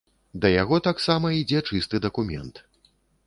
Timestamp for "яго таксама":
0.61-1.31